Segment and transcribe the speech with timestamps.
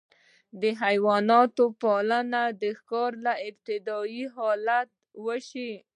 [0.61, 4.93] د حیواناتو پالنه د ښکار له ابتدايي حالته
[5.25, 5.71] وشوه.